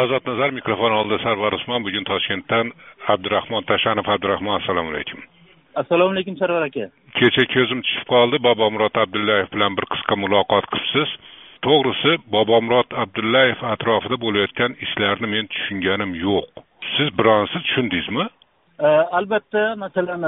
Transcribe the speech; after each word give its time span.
ozodnazar 0.00 0.50
mikrofon 0.58 0.92
oldida 0.98 1.18
sarvar 1.26 1.52
usmon 1.58 1.84
bugun 1.86 2.04
toshkentdan 2.10 2.66
abdurahmon 3.14 3.64
tashanov 3.70 4.06
abdurahmon 4.14 4.60
assalomu 4.60 4.90
alaykum 4.94 5.20
assalomu 5.80 6.12
alaykum 6.14 6.36
sarvar 6.40 6.62
aka. 6.68 6.88
Kecha 7.18 7.44
ko'zim 7.54 7.80
tushib 7.86 8.04
qoldi. 8.12 8.36
Bobomurod 8.48 8.96
abdullayev 9.04 9.48
bilan 9.54 9.76
bir 9.78 9.86
qisqa 9.92 10.14
muloqot 10.24 10.68
qilibsiz 10.72 11.10
to'g'risi 11.66 12.12
bobomurod 12.36 12.96
abdullayev 13.02 13.64
atrofida 13.72 14.16
bo'layotgan 14.24 14.76
ishlarni 14.86 15.32
men 15.34 15.52
tushunganim 15.54 16.12
yo'q. 16.26 16.46
Siz 16.94 17.08
bironsi 17.18 17.56
tushundingizmi? 17.66 18.26
Albatta 19.18 19.62
masalan 19.84 20.22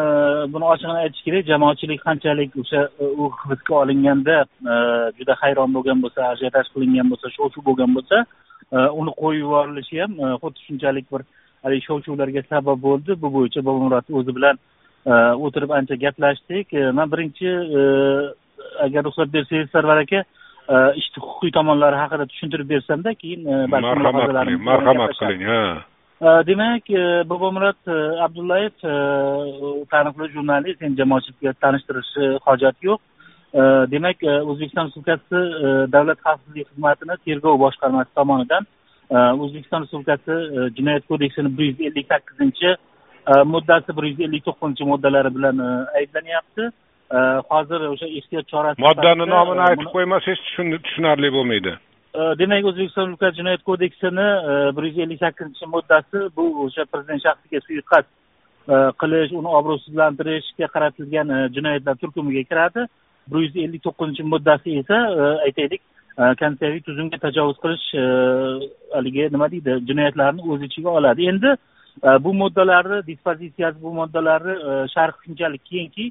buni 0.52 0.66
ochig'ini 0.72 1.00
aytish 1.04 1.24
kerak. 1.26 1.48
Jamoatchilik 1.52 2.00
qanchalik 2.08 2.50
o'sha 2.62 2.80
u 3.22 3.24
hibsga 3.40 3.74
olinganda 3.82 4.36
juda 5.18 5.34
hayron 5.42 5.70
bo'lgan 5.76 6.04
bo'lsa 6.04 6.20
ajiotaj 6.34 6.66
qilingan 6.74 7.10
bo'lsa 7.12 7.34
shov 7.36 7.52
shuv 7.54 7.64
bo'lgan 7.70 7.96
bo'lsa 7.98 8.24
uni 8.72 9.12
qo'yib 9.20 9.42
yuborilishi 9.44 10.00
ham 10.02 10.12
xuddi 10.42 10.64
shunchalik 10.66 11.06
bir 11.12 11.22
haligi 11.64 11.86
shov 11.88 12.02
shuvlarga 12.06 12.42
sabab 12.50 12.78
bo'ldi. 12.86 13.16
Bu 13.22 13.28
bo'yicha 13.36 13.64
bobomurod 13.68 14.06
o'zi 14.20 14.34
bilan 14.38 14.56
o'tirib 15.44 15.70
ancha 15.78 15.94
gaplashdik. 16.04 16.72
Man 16.98 17.08
birinchi 17.12 17.48
agar 18.86 19.04
ruxsat 19.04 19.28
bersangiz 19.36 19.70
sarvar 19.72 19.98
aka 20.04 20.20
ishni 21.00 21.18
huquqiy 21.26 21.52
tomonlari 21.58 21.96
haqida 22.02 22.26
tushuntirib 22.32 22.68
bersamda 22.74 23.14
keyin 23.22 23.40
marhamat 23.74 24.14
qiling 24.28 24.60
marhamat 24.70 25.12
qiling 25.20 25.42
ha. 25.50 25.62
Demak 26.48 26.84
bobomurod 27.30 27.80
abdullayev 28.26 28.74
taniqli 29.92 30.26
jurnalist 30.34 30.82
endi 30.82 31.00
jamoatchilikka 31.02 31.52
tanishtirishi 31.64 32.24
hojati 32.46 32.90
yo'q 32.90 33.00
demak 33.92 34.16
o'zbekiston 34.22 34.86
respublikasi 34.86 35.38
davlat 35.92 36.18
xavfsizlik 36.26 36.66
xizmatini 36.70 37.16
tergov 37.24 37.60
boshqarmasi 37.64 38.10
tomonidan 38.14 38.66
o'zbekiston 39.42 39.82
respublikasi 39.82 40.34
jinoyat 40.76 41.06
kodeksini 41.08 41.58
bir 41.58 41.64
yuz 41.64 41.80
ellik 41.80 42.06
sakkizinchi 42.12 42.76
moddasi 43.52 43.96
bir 43.96 44.04
yuz 44.10 44.20
ellik 44.20 44.44
to'qqizinchi 44.44 44.84
moddalari 44.92 45.34
bilan 45.36 45.56
ayblanyapti 46.00 46.70
hozir 47.50 47.80
o'sha 47.92 48.06
ehtiyot 48.06 48.46
chorasi 48.52 48.82
moddani 48.82 49.30
nomini 49.34 49.62
aytib 49.68 49.88
qo'ymasangiz 49.96 50.82
tushunarli 50.84 51.32
bo'lmaydi. 51.36 51.72
Demak 52.40 52.64
o'zbekiston 52.70 53.02
respublikasi 53.02 53.36
jinoyat 53.40 53.62
kodeksini 53.70 54.28
bir 54.76 54.82
yuz 54.88 54.98
ellik 54.98 55.20
sakkizinchi 55.24 55.66
moddasi 55.74 56.18
bu 56.36 56.44
o'sha 56.64 56.84
prezident 56.92 57.22
shaxsiga 57.26 57.60
suiqasd 57.66 58.08
qilish 59.00 59.32
uni 59.40 59.50
obro'sizlantirishga 59.58 60.66
qaratilgan 60.74 61.28
jinoyatlar 61.56 61.94
turkumiga 62.02 62.42
kiradi 62.50 62.82
bir 63.30 63.40
yuz 63.44 63.56
ellik 63.56 63.82
to'qqizinchi 63.86 64.22
moddasi 64.32 64.78
esa 64.80 64.98
e, 65.22 65.24
aytaylik 65.46 65.82
e, 66.18 66.22
konstitutsiyaviy 66.40 66.82
tuzumga 66.88 67.18
tajovuz 67.24 67.58
qilish 67.64 67.86
e, 68.02 68.04
haligi 68.96 69.28
nima 69.34 69.50
deydi 69.54 69.76
jinoyatlarni 69.88 70.46
o'z 70.52 70.62
ichiga 70.68 70.90
oladi. 71.00 71.28
Endi 71.32 71.50
bu 72.24 72.34
moddalarni 72.40 72.98
dispozitsiyasi 73.06 73.82
bu 73.82 73.92
moddalarni 74.00 74.54
sharhi 74.94 75.18
shunchalik 75.24 75.64
kengki 75.70 76.10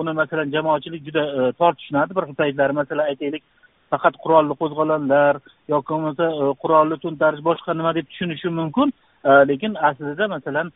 uni 0.00 0.12
masalan 0.20 0.50
jamoatchilik 0.56 1.04
juda 1.06 1.52
tor 1.58 1.72
tushunadi. 1.78 2.16
Bir 2.16 2.24
xil 2.28 2.40
paytlari 2.42 2.72
masalan 2.80 3.12
aytaylik 3.12 3.42
faqat 3.90 4.14
qurolli 4.24 4.54
qo'zg'olonlar 4.60 5.40
yoki 5.74 5.92
bo'lmasa 5.92 6.26
qurolli 6.62 6.96
to'ntarish 7.04 7.42
boshqa 7.48 7.78
nima 7.78 7.94
deb 7.98 8.06
tushunishi 8.10 8.48
mumkin. 8.60 8.92
Lekin 9.50 9.72
aslida 9.88 10.28
masalan 10.36 10.72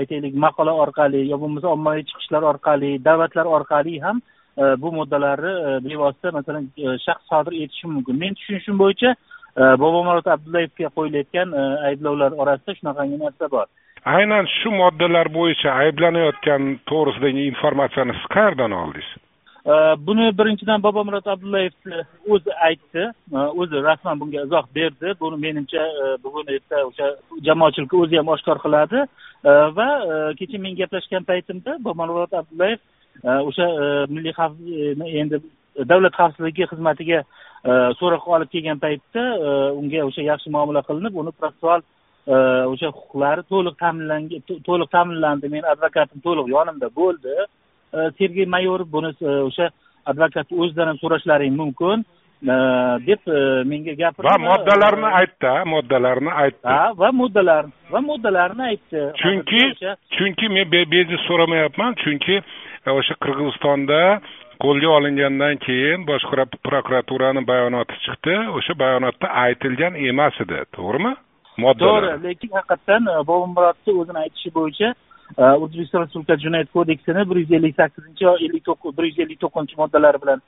aytaylik 0.00 0.34
maqola 0.46 0.72
orqali 0.84 1.26
yo 1.30 1.36
bo'lmasa 1.42 1.68
ommaviy 1.76 2.04
chiqishlar 2.10 2.42
orqali 2.52 2.90
da'vatlar 3.08 3.46
orqali 3.56 4.00
ham 4.04 4.22
bu 4.56 4.92
moddalarni 4.98 5.52
bevosita 5.86 6.30
masalan 6.38 6.68
shaxs 7.06 7.26
sodir 7.30 7.54
etishi 7.64 7.86
mumkin. 7.86 8.18
Men 8.22 8.34
tushunishim 8.38 8.78
bo'yicha 8.82 9.14
bobomurod 9.82 10.26
abdullayevga 10.34 10.88
qo'yilayotgan 10.96 11.48
ayblovlar 11.88 12.30
orasida 12.42 12.78
shunaqangi 12.78 13.18
narsa 13.24 13.50
bor. 13.50 13.66
Aynan 14.16 14.46
shu 14.58 14.70
moddalar 14.70 15.26
bo'yicha 15.38 15.70
ayblanayotgan 15.82 16.62
to'g'risidagi 16.90 17.46
informatsiyani 17.52 18.12
siz 18.18 18.26
qayerdan 18.36 18.72
oldingiz? 18.80 19.10
Buni 20.06 20.26
birinchidan 20.38 20.82
bobomurod 20.86 21.26
abdullayev 21.34 21.74
o'zi 22.34 22.52
aytdi 22.68 23.04
o'zi 23.60 23.76
rasman 23.88 24.20
bunga 24.20 24.42
izoh 24.46 24.66
berdi. 24.78 25.14
Buni 25.20 25.36
menimcha 25.46 25.84
bugun 26.24 26.46
erta 26.56 26.82
o'sha 26.88 27.06
jamoatchilikka 27.46 27.96
o'zi 28.04 28.20
ham 28.20 28.28
oshkor 28.34 28.58
qiladi. 28.64 29.06
Va 29.78 29.88
kecha 30.38 30.58
men 30.64 30.76
gaplashgan 30.80 31.24
paytimda 31.30 31.78
bobomurod 31.86 32.32
abdullayev 32.40 32.78
o'sha 33.22 33.66
milliy 34.14 34.32
xavf 34.38 34.54
endi 35.22 35.40
davlat 35.90 36.14
xavfsizligi 36.20 36.70
xizmatiga 36.72 37.20
so'roqqa 37.98 38.36
olib 38.36 38.50
kelgan 38.54 38.80
paytda 38.84 39.24
unga 39.80 40.06
o'sha 40.08 40.22
yaxshi 40.30 40.54
muomala 40.56 40.82
qilinib 40.88 41.14
uni 41.22 41.32
protsessual 41.38 41.80
o'sha 42.72 42.88
huquqlari 42.96 43.42
to'liq 43.52 43.76
ta'minlangan 43.84 44.42
to'liq 44.68 44.88
ta'minlandi 44.96 45.52
meni 45.54 45.66
advokatim 45.74 46.20
to'liq 46.26 46.50
yonimda 46.56 46.88
bo'ldi 47.00 47.34
sergey 48.18 48.46
mayorov 48.56 48.92
buni 48.96 49.10
o'sha 49.48 49.70
advokat 50.10 50.46
o'zidan 50.52 50.90
ham 50.90 50.98
so'rashlaring 51.02 51.56
mumkin 51.62 52.04
deb 53.08 53.20
menga 53.70 53.94
gapirdi 54.00 54.28
va 54.28 54.36
moddalarni 54.48 55.08
aytdi 55.20 55.52
moddalarni 55.74 56.32
aytdi 56.44 56.68
ha 56.72 56.92
va 57.02 57.12
moddalar 57.20 57.64
va 57.92 58.00
moddalarni 58.10 58.64
aytdi 58.70 59.04
chunki 59.22 59.62
chunki 60.16 60.48
men 60.56 60.70
bejiz 60.70 61.20
so'ramayapman 61.28 61.96
chunki 62.04 62.36
o'sha 62.92 63.14
qirg'izistonda 63.24 64.00
qo'lga 64.64 64.88
olingandan 64.98 65.56
keyin 65.66 66.06
bosh 66.06 66.24
prokuraturani 66.68 67.46
bayonoti 67.46 67.96
chiqdi. 68.04 68.34
O'sha 68.58 68.78
bayonotda 68.78 69.28
aytilgan 69.44 69.94
emas 70.08 70.40
edi. 70.44 70.58
To'g'rimi? 70.76 71.12
Moddalar. 71.64 72.02
To'g'ri 72.04 72.28
lekin 72.28 72.50
haqiqatdan 72.58 73.02
e, 73.12 73.16
bobomurodni 73.30 73.96
o'zini 74.00 74.18
aytishi 74.24 74.54
bo'yicha 74.58 74.88
e, 75.38 75.44
o'zbekiston 75.62 76.04
respublikasi 76.04 76.46
jinoyat 76.46 76.72
kodeksini 76.76 77.30
bir 77.30 77.36
yuz 77.42 77.52
ellik 77.58 77.76
sakkizinchi 77.80 78.24
ellik 78.46 78.68
bir 78.98 79.04
yuz 79.10 79.18
ellik 79.24 79.40
to'qqizinchi 79.44 79.80
moddalari 79.82 80.22
bilan 80.22 80.40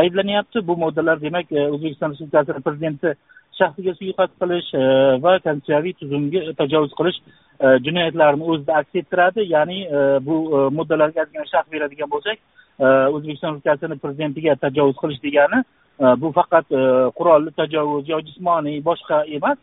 ayblanyapti 0.00 0.66
bu 0.68 0.76
moddalar 0.76 1.20
demak 1.20 1.52
e, 1.52 1.68
o'zbekiston 1.74 2.10
respublikasi 2.10 2.62
prezidenti 2.66 3.14
shaxsiga 3.58 3.94
suiqasd 3.98 4.34
qilish 4.42 4.70
e, 4.74 4.82
va 5.24 5.32
konstitutsiyaviy 5.44 5.94
tuzumga 6.00 6.40
tajovuz 6.60 6.92
qilish 7.00 7.18
e, 7.64 7.66
jinoyatlarini 7.86 8.48
o'zida 8.54 8.80
aks 8.80 9.00
ettiradi. 9.02 9.46
Ya'ni 9.54 9.78
bu 10.26 10.36
moddalarga 10.78 11.26
ozgina 11.26 11.46
sharh 11.52 11.70
beradigan 11.74 12.10
bo'lsak 12.14 12.38
o'zbekiston 13.14 13.54
respublikasini 13.54 14.00
prezidentiga 14.04 14.56
tajovuz 14.66 14.96
qilish 15.02 15.22
degani 15.26 15.62
bu 16.22 16.32
faqat 16.38 16.66
qurolli 17.18 17.54
tajovuz 17.60 18.08
yo 18.08 18.18
jismoniy 18.26 18.80
boshqa 18.90 19.22
emas 19.38 19.58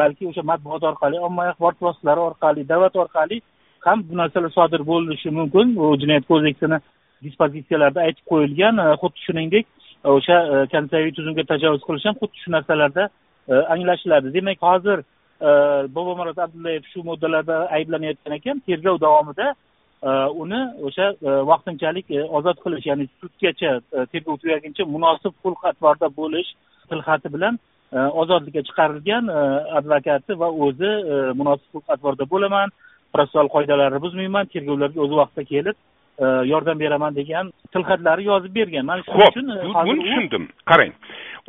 balki 0.00 0.28
o'sha 0.30 0.42
matbuot 0.50 0.84
orqali 0.90 1.22
ommaviy 1.28 1.52
axborot 1.52 1.84
vositalari 1.88 2.26
orqali 2.28 2.68
davlat 2.72 2.96
orqali 3.04 3.40
ham 3.86 4.04
bu 4.08 4.16
narsalar 4.16 4.50
sodir 4.58 4.82
bo'lishi 4.92 5.30
mumkin. 5.38 5.76
Bu 5.76 5.96
jinoyat 6.02 6.26
kodeksini 6.32 6.78
dispozitsiyalarda 7.24 8.04
aytib 8.06 8.24
qo'yilgan 8.32 8.78
e, 8.84 8.86
xuddi 9.02 9.24
shuningdek 9.26 9.66
e, 10.04 10.08
o'sha 10.16 10.36
e, 10.52 10.54
konstitutsiyaviy 10.72 11.14
tuzumga 11.18 11.44
tajovuz 11.52 11.82
qilish 11.88 12.06
ham 12.08 12.16
xuddi 12.22 12.44
shu 12.44 12.54
narsalarda 12.56 13.08
anglashiladi. 13.74 14.34
Demak 14.34 14.60
hozir 14.62 14.98
bobomurod 15.96 16.38
abdullayev 16.44 16.84
shu 16.92 17.02
moddalarda 17.08 17.56
ayblanayotgan 17.76 18.36
ekan 18.38 18.60
tergov 18.66 19.00
davomida 19.04 19.48
uni 20.42 20.60
o'sha 20.88 21.06
vaqtinchalik 21.50 22.12
ozod 22.38 22.62
qilish 22.64 22.86
ya'ni 22.90 23.08
sudgacha 23.20 23.72
tergov 24.12 24.38
tugaguncha 24.42 24.86
munosib 24.94 25.34
xulq 25.42 25.66
atvorda 25.70 26.08
bo'lish 26.20 26.50
tilxati 26.90 27.34
bilan 27.34 27.58
ozodlikka 28.22 28.62
chiqarilgan 28.68 29.24
advokati 29.80 30.38
va 30.42 30.48
o'zi 30.66 30.92
munosib 31.40 31.68
xulq 31.72 31.94
atvorda 31.96 32.24
bo'laman. 32.34 32.68
Protsessual 33.14 33.48
qoidalarni 33.56 33.98
buzmayman. 34.04 34.46
Tergovlarga 34.54 35.00
o'z 35.04 35.12
vaqtida 35.20 35.44
kelib 35.52 35.76
yordam 36.20 36.78
beraman 36.80 37.14
degan 37.14 37.52
tilxatlari 37.72 38.24
yozib 38.24 38.54
bergan. 38.54 38.86
Mana 38.86 39.02
shuning 39.02 39.56
uchun 39.64 39.86
buni 39.86 40.02
tushundim. 40.04 40.48
Qarang 40.70 40.92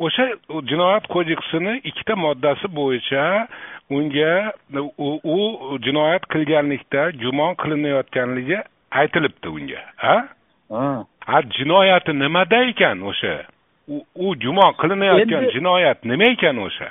o'sha 0.00 0.24
jinoyat 0.70 1.06
kodeksini 1.14 1.80
ikkita 1.84 2.16
moddasi 2.16 2.68
bo'yicha 2.78 3.46
unga 3.90 4.52
u 4.98 5.78
jinoyat 5.86 6.24
qilganlikda 6.32 7.10
gumon 7.22 7.54
qilinayotganligi 7.54 8.58
aytilibdi 8.90 9.48
unga 9.48 9.82
ha? 9.96 10.16
Ha. 10.70 11.40
Jinoyati 11.58 12.12
nimada 12.18 12.64
ekan 12.70 13.00
o'sha? 13.10 13.34
U 14.24 14.34
gumon 14.44 14.72
qilinayotgan 14.80 15.50
jinoyat 15.54 16.04
nima 16.04 16.24
ekan 16.34 16.58
o'sha? 16.66 16.90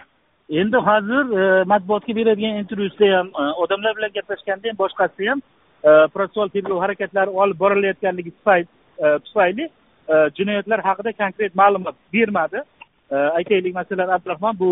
Endi 0.49 0.77
hozir 0.77 1.23
matbuotga 1.71 2.15
beradigan 2.15 2.59
intervyusida 2.61 3.17
ham 3.17 3.27
odamlar 3.63 3.95
bilan 3.97 4.11
gaplashganda 4.15 4.69
ham 4.69 4.77
boshqasida 4.83 5.29
ham 5.31 5.41
protsessual 5.83 6.49
tergov 6.49 6.81
harakatlari 6.83 7.31
olib 7.43 7.57
borilayotganligi 7.63 8.31
tufayli 9.25 9.69
jinoyatlar 10.37 10.79
haqida 10.87 11.11
konkret 11.21 11.55
ma'lumot 11.55 11.95
bermadi 12.13 12.63
aytaylik 13.39 13.73
masalan 13.73 14.09
abdurahmon 14.17 14.59
bu 14.59 14.69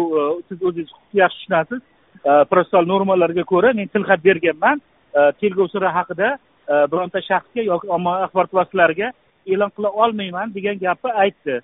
siz 0.49 0.63
o'zingiz 0.63 0.93
yaxshi 1.21 1.39
tushunasiz 1.39 1.81
protsessual 2.51 2.85
normalarga 2.93 3.43
ko'ra 3.53 3.73
men 3.73 3.87
tilxat 3.95 4.23
berganman 4.23 4.81
tergov 5.41 5.67
siri 5.73 5.89
haqida 5.97 6.37
bironta 6.91 7.19
shaxsga 7.29 7.61
yoki 7.71 7.87
ommaviy 7.97 8.23
axborot 8.27 8.53
vositalariga 8.59 9.11
e'lon 9.53 9.71
qila 9.75 9.89
olmayman 10.03 10.53
degan 10.57 10.79
gapni 10.85 11.11
aytdi 11.23 11.59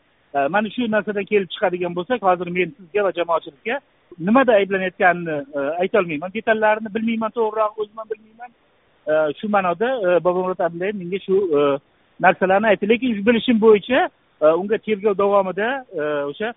mana 0.53 0.69
shu 0.75 0.87
narsadan 0.95 1.25
kelib 1.31 1.49
chiqadigan 1.53 1.95
bo'lsak 1.97 2.21
hozir 2.29 2.47
men 2.57 2.75
sizga 2.77 3.03
va 3.07 3.11
jamoatchilikka 3.19 3.75
nimada 4.27 4.51
ayblanayotganini 4.59 5.35
aytolmayman 5.83 6.33
detallarini 6.37 6.93
bilmayman 6.95 7.31
to'g'rirog'i 7.37 7.81
o'zim 7.83 7.97
ham 8.01 8.09
bilmayman 8.13 8.51
shu 9.39 9.47
ma'noda 9.49 9.89
e, 10.05 10.23
bobomurod 10.23 10.59
abdullayev 10.59 10.95
menga 10.95 11.19
shu 11.25 11.35
e, 11.57 11.79
narsalarni 12.19 12.67
aytdi. 12.67 12.89
Lekin 12.89 13.25
bilishim 13.25 13.59
bo'yicha 13.61 14.09
e, 14.41 14.45
unga 14.61 14.77
tergov 14.77 15.17
davomida 15.17 15.69
o'sha 16.31 16.53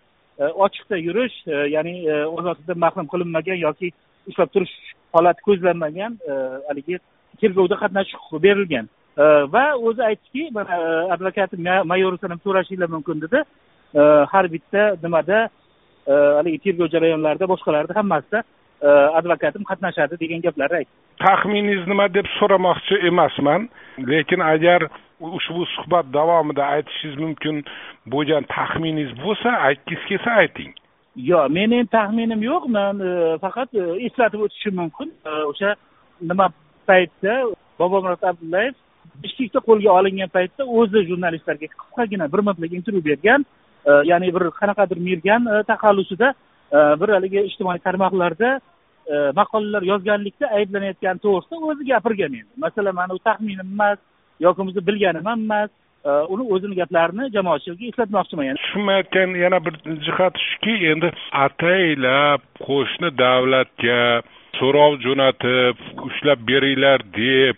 ochiqda 0.64 0.96
yurish 1.06 1.36
ya'ni 1.74 1.94
ozodlikdan 2.36 2.78
mahrum 2.84 3.06
qilinmagan 3.12 3.58
yoki 3.66 3.92
ushlab 4.28 4.50
turish 4.54 4.74
holati 5.14 5.44
ko'zlanmagan 5.48 6.16
haligi 6.68 6.98
tergovda 7.40 7.76
qatnashish 7.82 8.16
huquqi 8.20 8.42
berilgan. 8.46 8.88
Va 9.54 9.64
o'zi 9.88 10.02
aytdiki 10.10 10.48
mana 10.56 10.78
advokat 11.14 11.52
mayoridan 11.92 12.32
ham 12.34 12.40
so'rashinglar 12.46 12.88
mumkin 12.96 13.20
dedi. 13.24 13.42
Har 14.32 14.44
bitta 14.54 14.82
nimada 15.02 15.38
haligi 16.38 16.58
tergov 16.64 16.88
jarayonlarida 16.94 17.50
boshqalarida 17.52 17.98
hammasida 18.00 18.42
advokatim 19.18 19.62
qatnashadi 19.70 20.20
degan 20.24 20.40
gaplarni 20.46 20.76
aytdi. 20.80 21.09
Taxminingiz 21.26 21.86
nima 21.90 22.08
deb 22.16 22.26
so'ramoqchi 22.38 22.96
emasman. 23.10 23.68
Lekin 24.12 24.40
agar 24.40 24.88
ushbu 25.20 25.66
suhbat 25.76 26.06
davomida 26.12 26.64
aytishingiz 26.74 27.18
mumkin 27.24 27.64
bo'lgan 28.12 28.44
taxminingiz 28.56 29.12
bo'lsa 29.24 29.50
aytgingiz 29.68 30.04
kelsa 30.08 30.30
ayting. 30.42 30.72
Yo'q 31.30 31.48
meni 31.56 31.80
endi 31.80 31.92
taxminim 31.96 32.42
yo'q 32.50 32.68
man 32.76 33.00
e, 33.08 33.12
faqat 33.44 33.74
e, 33.74 33.84
eslatib 34.06 34.44
o'tishim 34.46 34.74
mumkin. 34.80 35.08
E, 35.26 35.30
o'sha 35.50 35.74
nima 36.30 36.46
paytda 36.88 37.34
bobomurod 37.80 38.22
abdullayev 38.30 38.74
bishkekda 39.22 39.60
qo'lga 39.68 39.90
olingan 39.98 40.30
paytda 40.36 40.62
o'zi 40.78 41.04
jurnalistlarga 41.10 41.66
qisqagina 41.74 42.32
bir 42.32 42.40
minutlik 42.46 42.72
intervyu 42.78 43.04
bergan 43.10 43.44
ya'ni 44.10 44.28
bir 44.34 44.44
qanaqadir 44.60 44.98
mergan 45.08 45.42
taxallusida 45.70 46.28
bir 47.00 47.08
haligi 47.16 47.40
ijtimoiy 47.50 47.80
tarmoqlarda 47.86 48.50
E, 49.10 49.16
maqolalar 49.40 49.82
yozganlikda 49.92 50.46
ayblanayotgani 50.58 51.22
to'g'risida 51.24 51.68
o'zi 51.70 51.86
gapirgan 51.90 52.34
endi 52.40 52.64
masalan 52.64 52.94
mani 52.98 53.16
u 53.18 53.22
taxminim 53.28 53.70
emas 53.74 53.98
yoki 54.44 54.58
bo'lmasa 54.58 54.86
bilganim 54.88 55.30
ham 55.30 55.40
emas 55.46 55.70
e, 56.08 56.10
uni 56.34 56.44
o'zini 56.54 56.78
gaplarini 56.80 57.30
jamoatchilikka 57.36 57.88
eslatmoqchiman. 57.92 58.48
Yani 58.48 58.62
tushunmayotgan 58.64 59.30
yana 59.44 59.58
bir 59.66 59.74
jihat 60.06 60.34
shuki 60.48 60.74
endi 60.92 61.08
ataylab 61.46 62.46
qo'shni 62.68 63.10
davlatga 63.24 64.00
so'rov 64.58 64.92
jo'natib 65.06 65.82
ushlab 66.08 66.46
beringlar 66.50 67.00
deb 67.20 67.56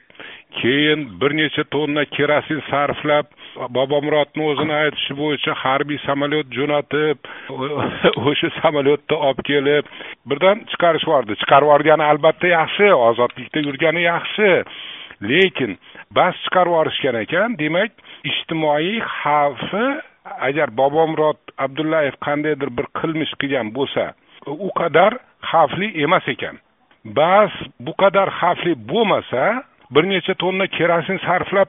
keyin 0.61 1.01
bir 1.21 1.37
necha 1.41 1.65
tonna 1.75 2.05
kerosin 2.17 2.61
sarflab 2.71 3.27
bobomurodni 3.57 4.45
o'zini 4.51 4.75
aytishi 4.83 5.17
bo'yicha 5.21 5.53
harbiy 5.63 5.99
samolyot 6.07 6.49
jo'natib 6.59 7.19
o'sha 8.31 8.49
samolyotda 8.61 9.17
olib 9.29 9.43
kelib 9.51 9.91
birdan 10.31 10.65
chiqarishib 10.71 11.09
yubordi 11.09 11.39
chiqarib 11.43 11.69
yuborgani 11.69 12.05
albatta 12.13 12.53
yaxshi 12.59 12.89
ozodlikda 13.09 13.65
yurgani 13.69 14.03
yaxshi 14.13 14.51
lekin 15.31 15.79
bas 16.19 16.35
chiqarib 16.45 16.73
yuborishgan 16.75 17.21
ekan 17.25 17.59
demak 17.63 17.91
ijtimoiy 18.31 19.01
xavfi 19.19 19.87
agar 20.49 20.69
bobomurod 20.81 21.41
abdullayev 21.65 22.17
qandaydir 22.27 22.71
bir 22.79 22.87
qilmish 23.01 23.35
qilgan 23.41 23.75
bo'lsa 23.77 24.05
u 24.67 24.71
qadar 24.81 25.13
xavfli 25.51 25.89
emas 26.05 26.27
ekan 26.35 26.57
bas 27.21 27.53
bu 27.85 27.93
qadar 28.03 28.29
xavfli 28.41 28.75
bo'lmasa 28.91 29.45
bir 29.95 30.05
necha 30.13 30.35
tonna 30.43 30.67
kerosin 30.77 31.19
sarflab 31.27 31.69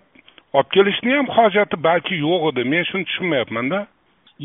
olib 0.53 0.69
kelishni 0.75 1.15
ham 1.17 1.27
hojati 1.37 1.83
balki 1.83 2.15
yo'q 2.15 2.49
edi. 2.51 2.63
Men 2.73 2.83
shuni 2.89 3.05
tushunmayapmanda 3.09 3.79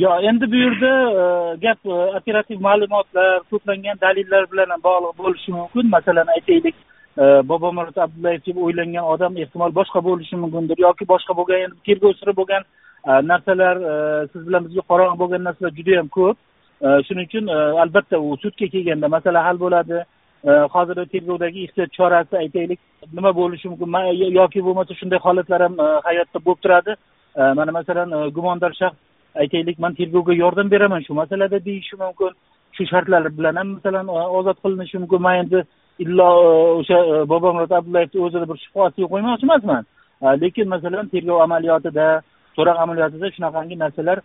yo'q 0.02 0.24
endi 0.30 0.50
bu 0.52 0.56
yerda 0.64 0.92
e, 1.20 1.24
gap 1.64 1.78
e, 1.86 1.96
operativ 2.18 2.60
ma'lumotlar 2.68 3.40
to'plangan 3.50 4.00
dalillar 4.04 4.42
bilan 4.52 4.70
ham 4.74 4.82
bog'liq 4.88 5.14
bo'lishi 5.22 5.52
mumkin. 5.58 5.90
Masalan 5.96 6.28
aytaylik 6.36 6.76
e, 7.22 7.24
bobomurod 7.50 7.96
abdullayev 8.04 8.42
deb 8.48 8.56
o'ylangan 8.64 9.04
odam 9.14 9.36
ehtimol 9.42 9.72
boshqa 9.80 10.04
bo'lishi 10.08 10.36
mumkindir 10.42 10.84
yoki 10.86 11.04
boshqa 11.12 11.38
bo'lgan 11.40 11.64
endi 11.66 11.80
tergov 11.88 12.12
siri 12.20 12.36
bo'lgan 12.40 12.68
narsalar 13.30 13.76
siz 14.32 14.46
bilan 14.46 14.64
bizga 14.68 14.82
qorong'i 14.90 15.18
bo'lgan 15.22 15.44
narsalar 15.48 15.72
juda 15.78 15.92
yam 15.98 16.08
ko'p 16.18 16.36
shuning 17.06 17.26
uchun 17.30 17.46
albatta 17.84 18.16
u 18.26 18.36
sudga 18.42 18.66
kelganda 18.74 19.08
masala 19.16 19.44
hal 19.46 19.60
bo'ladi. 19.64 19.98
Hozir 20.44 21.06
tergovdagi 21.06 21.64
ehtiyot 21.64 21.92
chorasi 21.92 22.36
aytaylik. 22.36 22.80
Nima 23.12 23.36
bo'lishi 23.36 23.68
mumkin? 23.68 23.88
Yoki 24.40 24.60
bo'lmasa 24.60 24.94
shunday 24.94 25.18
holatlar 25.18 25.62
ham 25.62 25.80
e, 25.80 25.88
hayotda 26.04 26.38
bo'lib 26.46 26.60
turadi. 26.62 26.96
Mana 27.36 27.72
masalan 27.72 28.10
e, 28.12 28.28
gumondor 28.30 28.72
shaxs 28.80 28.96
aytaylik 29.34 29.78
man 29.78 29.94
tergovga 29.94 30.34
yordam 30.34 30.70
beraman 30.70 31.02
shu 31.06 31.14
masalada 31.14 31.64
deyishi 31.64 31.96
mumkin. 31.96 32.32
Shu 32.72 32.86
shartlar 32.86 33.38
bilan 33.38 33.56
ham 33.56 33.68
masalan 33.76 34.06
e, 34.08 34.20
ozod 34.38 34.56
qilinishi 34.64 34.98
mumkin. 34.98 35.22
Man 35.22 35.36
endi 35.42 35.64
illo 35.98 36.28
o'sha 36.80 36.98
bobomurod 37.28 37.70
abdullayevni 37.70 38.20
o'zini 38.26 38.46
bir 38.50 38.58
shubhasiga 38.64 39.06
qo'ymoqchi 39.12 39.46
emasman 39.48 39.84
lekin 40.42 40.68
masalan 40.74 41.08
tergov 41.12 41.40
amaliyotida 41.46 42.06
so'roq 42.56 42.78
amaliyotida 42.84 43.30
shunaqangi 43.36 43.76
narsalar 43.84 44.18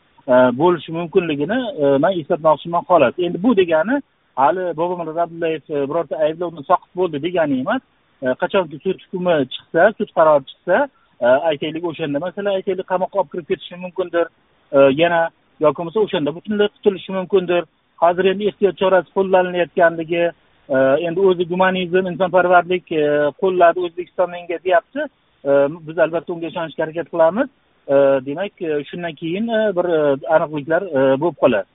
bo'lishi 0.62 0.92
mumkinligini 0.98 1.58
man 2.04 2.14
eslatmoqchiman 2.22 2.84
xolos 2.90 3.14
endi 3.26 3.44
bu 3.46 3.52
degani 3.62 3.96
hali 4.36 4.78
bobomurod 4.78 5.18
abdullayev 5.18 5.62
e, 5.70 5.90
birorta 5.90 6.18
ayblovdan 6.18 6.66
soqit 6.70 6.92
bo'ldi 7.00 7.22
degani 7.26 7.60
emas 7.60 7.82
e, 8.24 8.26
qachonki 8.42 8.80
sud 8.84 9.00
hukmi 9.06 9.36
chiqsa 9.54 9.82
sud 9.98 10.10
qarori 10.18 10.46
chiqsa 10.52 10.78
e, 11.22 11.28
aytaylik 11.50 11.86
o'shanda. 11.92 12.20
Masalan 12.20 12.58
aytaylik 12.60 12.88
qamoqqa 12.94 13.20
olib 13.20 13.32
kirib 13.32 13.48
ketishi 13.52 13.76
mumkindir 13.86 14.28
yana 15.02 15.22
yoki 15.64 15.78
bo'lmasa 15.80 16.06
o'shanda 16.06 16.36
butunlay 16.38 16.68
qutulishi 16.76 17.12
mumkindir. 17.20 17.64
Hozir 18.04 18.26
endi 18.32 18.48
ehtiyot 18.52 18.78
chorasi 18.82 19.10
qo'llanilayotganligi 19.18 20.24
endi 21.08 21.20
o'zi 21.30 21.44
gumanizm 21.52 22.08
insonparvarlik 22.12 22.88
qo'lladi 23.42 23.86
o'zbekiston 23.86 24.30
menga 24.36 24.58
deyapti. 24.66 25.02
Biz 25.88 25.98
albatta 26.06 26.34
unga 26.34 26.48
ishonishga 26.52 26.84
harakat 26.86 27.08
qilamiz. 27.14 27.48
Demak 28.28 28.54
shundan 28.90 29.14
keyin 29.22 29.48
bir 29.78 29.86
aniqliklar 30.36 30.82
bo'lib 31.22 31.38
qoladi. 31.44 31.73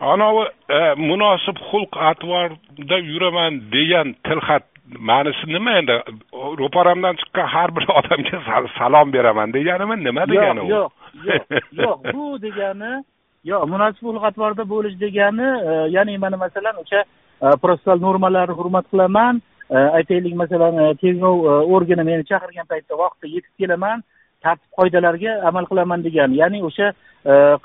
Anavi 0.00 0.46
e, 0.70 0.94
munosib 0.94 1.56
xulq 1.70 1.96
atvorda 2.10 2.98
yuraman 2.98 3.60
degan 3.72 4.14
tilxat 4.26 4.64
ma'nosi 4.98 5.46
nima 5.46 5.78
endi? 5.80 5.96
Ro'paramdan 6.60 7.18
chiqqan 7.20 7.46
har 7.54 7.70
bir 7.76 7.84
odamga 7.98 8.38
salom 8.78 9.12
beraman 9.12 9.52
deganimi? 9.52 9.96
Nima 10.04 10.26
degani 10.26 10.60
u? 10.60 10.68
yo'q 10.68 10.92
yo'q 11.26 11.44
yo'q 11.82 11.98
bu 12.14 12.26
degani 12.46 12.92
yo'q 13.50 13.66
munosib 13.74 14.02
xulq 14.06 14.24
atvorda 14.30 14.64
bo'lish 14.74 14.96
degani 15.04 15.48
e, 15.70 15.72
ya'ni 15.96 16.18
mana 16.18 16.36
masalan 16.36 16.78
o'sha 16.82 17.00
e, 17.02 17.46
protsessual 17.62 17.98
normalarni 18.06 18.54
hurmat 18.60 18.86
qilaman 18.92 19.42
aytaylik 19.98 20.34
masalan 20.42 20.78
tergov 21.00 21.44
organi 21.76 22.04
meni 22.10 22.24
chaqirgan 22.30 22.66
paytda 22.70 22.96
vaqtida 23.02 23.34
yetib 23.34 23.54
kelaman 23.60 23.98
tartib 24.42 24.70
qoidalarga 24.78 25.32
amal 25.48 25.66
qilaman 25.70 26.04
degani 26.06 26.40
ya'ni 26.40 26.62
o'sha 26.68 26.88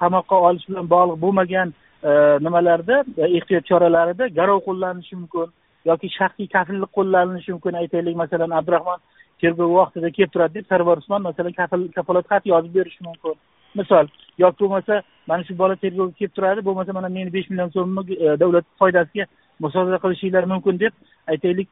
qamoqqa 0.02 0.36
olish 0.48 0.66
bilan 0.70 0.90
bog'liq 0.94 1.22
bo'lmagan 1.24 1.72
E, 2.03 2.12
nimalarda 2.45 3.03
e, 3.17 3.27
ehtiyot 3.38 3.65
choralarida 3.69 4.27
garov 4.38 4.60
qo'llanishi 4.67 5.15
mumkin 5.15 5.51
yoki 5.89 6.07
shaxsiy 6.17 6.48
kafillik 6.55 6.91
qo'llanilishi 6.98 7.51
mumkin 7.55 7.77
aytaylik. 7.81 8.15
Masalan 8.24 8.55
abdurahmon 8.60 9.00
tergov 9.41 9.72
vaqtida 9.79 10.10
kelib 10.17 10.33
turadi 10.33 10.57
deb 10.57 10.65
sarvar 10.72 10.98
usmon 11.03 11.24
masalan 11.29 11.53
kafolat 11.98 12.27
xat 12.31 12.50
yozib 12.53 12.75
berishi 12.77 13.05
mumkin. 13.07 13.38
Misol 13.79 14.12
yoki 14.43 14.60
bo'lmasa 14.63 15.01
mana 15.27 15.48
shu 15.48 15.55
bola 15.62 15.75
tergovga 15.83 16.17
kelib 16.19 16.36
turadi 16.38 16.65
bo'lmasa 16.67 16.98
mana 16.98 17.10
meni 17.17 17.33
besh 17.38 17.50
million 17.51 17.72
so'mni 17.77 18.19
e, 18.25 18.36
davlat 18.41 18.67
foydasiga 18.81 19.25
musodara 19.63 20.01
qilishinglar 20.03 20.43
mumkin 20.53 20.79
deb 20.83 20.93
aytaylik 21.31 21.72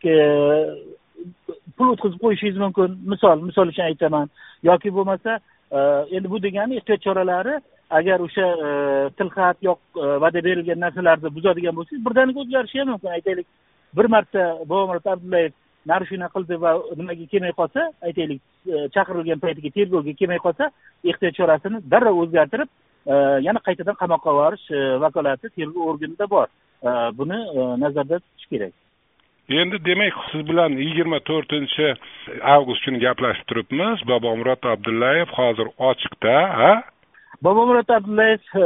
pul 1.77 1.87
o'tkazib 1.93 2.19
qo'yishingiz 2.23 2.63
mumkin. 2.63 2.95
Misol 3.13 3.43
misol 3.49 3.75
uchun 3.75 3.89
aytaman. 3.89 4.31
Yoki 4.69 4.95
bo'lmasa 4.97 5.39
endi 6.15 6.27
bu 6.33 6.43
degani 6.47 6.79
ehtiyot 6.79 7.03
choralari 7.07 7.59
agar 7.91 8.19
o'sha 8.25 8.47
e, 8.67 8.69
tilxat 9.17 9.57
yo 9.67 9.75
e, 9.95 10.05
va'da 10.23 10.43
berilgan 10.47 10.79
narsalarni 10.85 11.33
buzadigan 11.37 11.75
bo'lsangiz 11.77 12.05
birdaniga 12.07 12.43
o'zgarishi 12.43 12.79
ham 12.79 12.89
mumkin. 12.93 13.15
Aytaylik 13.17 13.47
bir 13.97 14.07
marta 14.15 14.43
bobomurod 14.69 15.07
abdullayev 15.13 15.53
narushina 15.91 16.27
qildi 16.35 16.59
va 16.63 16.71
nimaga 16.99 17.25
kelmay 17.33 17.53
qolsa 17.61 17.87
aytaylik 18.07 18.41
e, 18.73 18.75
chaqirilgan 18.95 19.43
paytiga 19.45 19.73
tergovga 19.77 20.13
kelmay 20.21 20.39
qolsa 20.45 20.69
ehtiyot 21.11 21.37
chorasini 21.39 21.83
darrov 21.93 22.21
o'zgartirib 22.23 22.69
yana 23.47 23.59
qaytadan 23.67 23.97
qamoqqa 24.01 24.31
yuborish 24.35 24.67
vakolati 25.03 25.49
tergov 25.57 25.89
organida 25.93 26.29
bor. 26.35 26.47
Buni 27.17 27.37
nazarda 27.83 28.19
tutish 28.19 28.47
kerak. 28.51 28.73
Endi 29.61 29.77
demak 29.85 30.13
siz 30.31 30.41
bilan 30.49 30.77
yigirma 30.85 31.19
to'rtinchi 31.29 31.87
avgust 32.55 32.85
kuni 32.85 32.99
gaplashib 33.05 33.45
turibmiz. 33.49 33.97
Bobomurod 34.11 34.63
abdullayev 34.73 35.29
hozir 35.37 35.67
ochiqda 35.89 36.35
a 36.69 36.71
bobomurod 37.41 37.89
abdullayev 37.89 38.39
e, 38.55 38.65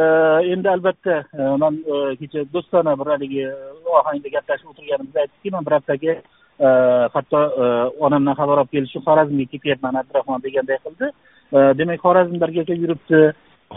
endi 0.53 0.69
albatta 0.69 1.23
e, 1.33 1.43
man 1.61 1.75
e, 1.93 2.15
kecha 2.19 2.43
do'stona 2.53 2.95
bir 2.99 3.11
haligi 3.13 3.45
ohangda 3.99 4.31
gaplashib 4.35 4.71
o'tirganimizda 4.71 5.21
aytdikki 5.23 5.53
man 5.55 5.65
bir 5.65 5.77
haftaga 5.77 6.15
hatto 7.15 7.39
onamdan 8.07 8.37
xabar 8.39 8.61
olib 8.61 8.71
kelish 8.75 8.91
uchun 8.91 9.05
xorazmga 9.07 9.45
ketyapman 9.53 9.99
abdurahmon 10.01 10.43
deganday 10.43 10.77
qildi. 10.85 11.09
Demak 11.79 11.99
xorazmlargacha 12.05 12.77
yuribdi. 12.83 13.21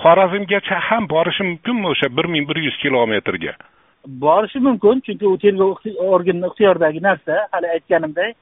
Xorazmgacha 0.03 0.79
ham 0.89 1.09
borishi 1.15 1.49
mumkinmi 1.51 1.89
o'sha 1.93 2.11
bir 2.17 2.27
ming 2.35 2.49
bir 2.51 2.63
yuz 2.67 2.77
kilometrga? 2.83 3.55
Borishi 4.25 4.61
mumkin 4.67 5.03
chunki 5.07 5.27
u 5.27 5.39
tergov 5.45 5.73
organi 6.15 6.47
ixtiyoridagi 6.51 7.03
narsa. 7.09 7.41
Hali 7.53 7.73
aytganimdek 7.77 8.37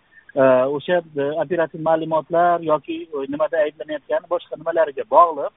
o'sha 0.77 1.01
operativ 1.45 1.81
ma'lumotlar 1.89 2.61
yoki 2.73 2.97
nimada 3.35 3.65
ayblanayotgani 3.67 4.33
boshqa 4.35 4.61
nimalarga 4.61 5.09
bog'liq 5.17 5.53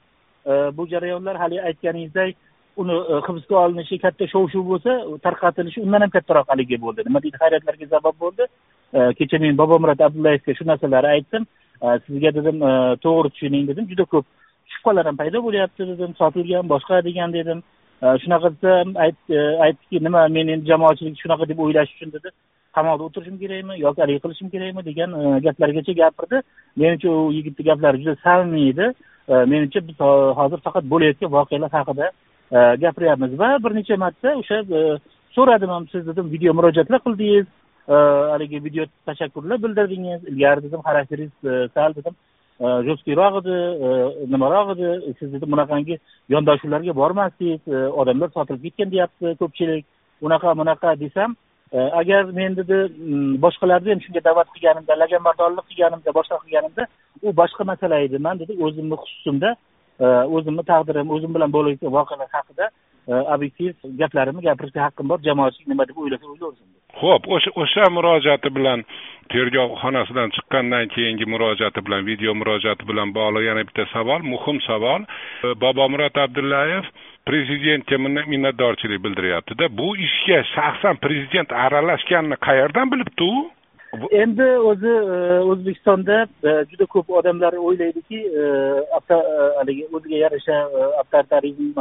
bu 0.46 0.88
jarayonlar 0.88 1.36
haligi 1.36 1.62
aytganingizdek 1.62 2.36
uni 2.82 2.94
e, 2.94 3.16
hibsga 3.28 3.56
olinishi 3.66 3.98
katta 4.04 4.28
shov 4.34 4.50
shuv 4.54 4.66
bo'lsa 4.72 4.92
tarqatilishi 5.26 5.84
undan 5.86 6.06
ham 6.06 6.12
kattaroq 6.16 6.52
haligi 6.54 6.78
bo'ldi. 6.84 7.06
Nima 7.08 7.22
deydi? 7.24 7.42
Hayratlarga 7.44 7.88
sabab 7.96 8.16
bo'ldi. 8.24 8.48
Kecha 9.20 9.40
men 9.44 9.58
bobomurod 9.62 10.04
abdullayevga 10.08 10.56
shu 10.60 10.68
narsalarni 10.70 11.12
aytdim. 11.16 11.48
Sizga 12.06 12.32
dedim 12.38 12.64
e, 12.70 12.72
to'g'ri 13.06 13.34
tushuning 13.34 13.68
dedim. 13.72 13.90
Juda 13.92 14.06
ko'p 14.14 14.26
shubhalar 14.76 15.10
ham 15.10 15.20
paydo 15.22 15.44
bo'lyapti 15.48 15.90
dedim. 15.92 16.16
Sotilgan 16.22 16.72
boshqa 16.74 17.04
degan 17.10 17.36
dedim. 17.40 17.60
Shunaqa 18.24 18.54
desa 18.56 18.72
aytdiki 19.66 20.04
nima 20.08 20.28
men 20.38 20.54
endi 20.56 20.72
jamoatchilik 20.72 21.20
shunaqa 21.24 21.50
deb 21.52 21.60
o'ylash 21.66 21.92
uchun 21.96 22.16
dedi. 22.16 22.36
Qamoqda 22.78 23.04
o'tirishim 23.08 23.38
kerakmi 23.44 23.76
yoki 23.86 24.02
haligi 24.04 24.24
qilishim 24.24 24.50
kerakmi 24.56 24.82
degan 24.90 25.20
e, 25.20 25.40
gaplargacha 25.46 25.94
gapirdi. 26.02 26.42
Menimcha 26.82 27.10
u 27.12 27.32
yigitni 27.38 27.66
gaplari 27.70 28.04
juda 28.04 28.16
samimiy 28.26 28.70
edi 28.74 28.86
E, 29.30 29.34
menimcha 29.46 29.80
biz 29.88 30.00
hozir 30.40 30.60
faqat 30.68 30.86
bo'layotgan 30.92 31.32
voqealar 31.38 31.72
haqida 31.78 32.06
e, 32.58 32.60
gapiryapmiz 32.84 33.40
va 33.42 33.50
bir 33.64 33.76
necha 33.78 33.98
marta 34.04 34.30
o'sha 34.42 34.58
e, 34.80 34.80
so'radim 35.36 35.70
ham 35.76 35.84
siz 35.92 36.08
dedim 36.08 36.32
video 36.36 36.54
murojaatlar 36.60 37.00
qildingiz 37.08 37.46
haligi 38.34 38.64
video 38.64 38.84
tashakkurlar 39.10 39.58
bildirdingiz 39.66 40.26
ilgari 40.32 40.64
dedim 40.66 40.82
xarakteringiz 40.88 41.36
sal 41.76 41.96
dedim 41.98 42.16
жесткийroq 42.88 43.38
edi 43.42 43.56
nimaroq 44.34 44.68
edi 44.76 45.14
siz 45.20 45.34
dedim 45.36 45.52
bunaqangi 45.54 46.00
yondashuvlarga 46.36 46.96
bormasdingiz 47.02 47.62
odamlar 48.02 48.30
sotilib 48.38 48.66
ketgan 48.68 48.92
deyapti 48.96 49.36
ko'pchilik 49.42 49.86
unaqa 50.28 50.58
bunaqa 50.62 50.96
desam 51.04 51.38
E, 51.74 51.78
agar 52.02 52.24
men 52.40 52.56
dedi 52.60 52.78
boshqalarni 53.46 53.94
ham 53.94 54.02
shunga 54.06 54.22
da'vat 54.28 54.48
qilganimda 54.56 55.00
laganbardorlik 55.02 55.66
qilganimda 55.72 56.16
boshqa 56.20 56.42
qilganimda 56.44 56.88
u 57.26 57.34
boshqa 57.42 57.64
masala 57.72 58.00
edi. 58.06 58.18
Man 58.28 58.40
dedi 58.42 58.54
o'zimni 58.66 58.98
xususimda 59.04 59.50
e, 60.04 60.06
o'zimni 60.36 60.64
taqdirim 60.72 61.14
o'zim 61.16 61.32
bilan 61.36 61.54
bo'layotgan 61.58 61.96
voqealar 61.98 62.30
haqida 62.38 62.66
e, 63.12 63.14
obyektiv 63.36 63.72
gaplarimni 64.02 64.46
gapirishga 64.48 64.86
haqqim 64.88 65.10
bor 65.12 65.20
jamoatchilik 65.30 65.72
nima 65.74 65.88
deb 65.90 65.98
o'ylasa 66.02 66.26
o'ylaversin 66.34 66.80
ho'p 67.02 67.24
o'sha 67.36 67.52
o'sha 67.62 67.86
murojaati 67.98 68.50
bilan 68.58 68.84
tergov 69.34 69.70
xonasidan 69.82 70.34
chiqqandan 70.36 70.90
keyingi 70.96 71.26
murojaati 71.34 71.86
bilan 71.86 72.02
video 72.10 72.34
murojaati 72.42 72.88
bilan 72.90 73.14
bog'liq 73.18 73.46
yana 73.50 73.64
bitta 73.68 73.86
savol 73.94 74.22
muhim 74.34 74.58
savol. 74.70 75.02
Bobomurod 75.64 76.16
abdullayev 76.26 76.86
prezidentga 77.30 77.98
minnatdorchilik 78.34 79.04
bildiryaptida. 79.06 79.70
Bu 79.80 79.90
ishga 80.08 80.40
shaxsan 80.56 80.96
prezident 81.06 81.52
aralashganini 81.66 82.38
qayerdan 82.48 82.92
bilibdi 82.92 83.24
u? 83.24 83.50
Endi 84.22 84.48
o'zi 84.70 84.94
e, 85.16 85.18
o'zbekistonda 85.52 86.18
e, 86.44 86.52
juda 86.72 86.86
ko'p 86.94 87.10
odamlar 87.20 87.54
o'ylaydiki 87.68 88.20
e, 88.42 88.44
haligi 89.58 89.86
o'ziga 89.94 90.18
yarasha 90.26 90.58
avtoritarizm 91.02 91.78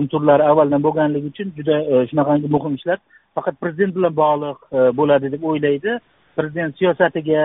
unsurlari 0.00 0.42
avvaldan 0.50 0.82
bo'lganligi 0.86 1.30
uchun 1.32 1.50
juda 1.58 1.78
shunaqangi 2.10 2.50
muhim 2.54 2.74
ishlar. 2.78 2.98
Faqat 3.34 3.60
prezident 3.62 3.94
bilan 3.96 4.14
bog'liq 4.22 4.58
bo'ladi 5.00 5.32
deb 5.34 5.42
o'ylaydi. 5.50 5.98
Prezident 6.38 6.78
siyosatiga 6.80 7.44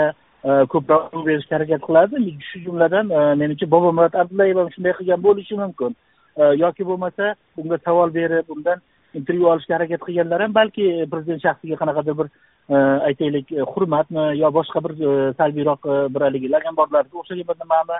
ko'proq 0.74 1.26
berishga 1.28 1.58
harakat 1.58 1.82
qiladi. 1.88 2.24
Shu 2.50 2.64
jumladan 2.66 3.14
menimcha 3.42 3.70
bobomurod 3.76 4.18
abdullayev 4.22 4.62
ham 4.62 4.74
shunday 4.76 4.98
qilgan 5.00 5.26
bo'lishi 5.28 5.60
mumkin. 5.64 5.98
Э, 6.38 6.56
yoki 6.58 6.82
bo'lmasa 6.86 7.36
unga 7.62 7.78
savol 7.86 8.10
berib 8.14 8.50
undan 8.50 8.80
intervyu 9.14 9.48
olishga 9.50 9.76
harakat 9.76 10.02
qilganlar 10.02 10.42
ham 10.42 10.54
balki 10.56 10.86
e, 10.90 11.06
prezident 11.06 11.42
shaxsiga 11.44 11.76
qanaqadir 11.82 12.16
bir 12.20 12.30
e, 12.74 12.78
aytaylik 13.10 13.52
e, 13.52 13.66
hurmatmi 13.74 14.24
yo 14.40 14.50
boshqa 14.56 14.82
bir 14.86 14.94
salbiyroq 15.40 15.86
bir 16.16 16.26
haligi 16.28 16.50
laganbordlarga 16.56 17.20
o'xshagan 17.22 17.48
bir 17.50 17.60
nimami? 17.62 18.00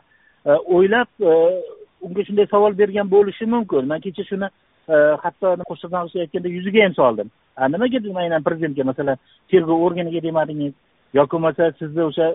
O'ylab 0.78 1.10
unga 2.08 2.26
shunday 2.28 2.48
savol 2.54 2.78
bergan 2.78 3.12
bo'lishi 3.12 3.46
mumkin. 3.46 3.86
Man 3.92 4.02
kecha 4.06 4.26
shuni 4.30 4.50
hatto 5.26 5.54
qo'shiqdan 5.70 6.10
aytganda 6.24 6.56
yuziga 6.56 6.88
ham 6.88 6.96
soldim. 7.02 7.30
Nimaga 7.76 8.02
aynan 8.24 8.48
prezidentga? 8.48 8.84
Masalan 8.92 9.22
tergov 9.52 9.86
organiga 9.90 10.24
demadingiz? 10.24 10.74
Yoki 11.20 11.36
bo'lmasa 11.36 11.70
sizni 11.80 12.04
o'sha 12.10 12.32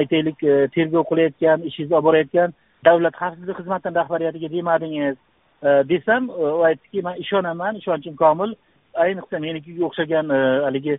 aytaylik 0.00 0.40
tergov 0.74 1.04
qilayotgan 1.10 1.68
ishingizni 1.68 1.96
olib 1.98 2.08
borayotgan 2.08 2.56
davlat 2.84 3.14
xavfsizlik 3.16 3.58
xizmatini 3.60 3.94
rahbariyatiga 3.94 4.48
demadingiz. 4.52 5.16
E, 5.62 5.68
desam 5.90 6.30
e, 6.30 6.32
u 6.32 6.62
aytdiki 6.68 7.02
man 7.02 7.16
ishonaman 7.24 7.76
ishonchim 7.76 8.16
komil. 8.16 8.54
Ayniqsa 8.94 9.38
menikiga 9.38 9.86
o'xshagan 9.88 10.30
e, 10.30 10.40
haligi 10.66 10.98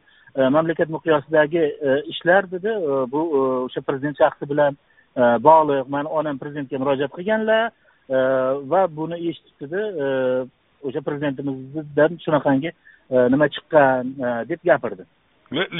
mamlakat 0.55 0.89
miqyosidagi 0.95 1.63
ishlar 2.13 2.51
dedi. 2.51 2.71
Bu 3.11 3.21
o'sha 3.65 3.81
prezident 3.81 4.17
shaxsi 4.21 4.49
bilan 4.51 4.77
bog'liq. 5.47 5.87
Mani 5.95 6.09
onam 6.19 6.37
prezidentga 6.37 6.77
murojaat 6.79 7.11
qilganlar 7.17 7.71
va 8.71 8.81
buni 8.97 9.17
eshitib 9.29 9.65
dedi 9.65 9.81
o'sha 10.87 11.01
prezidentimizdan 11.07 12.21
shunaqangi 12.25 12.71
nima 13.33 13.49
chiqqan 13.55 14.13
deb 14.51 14.61
gapirdi. 14.69 15.03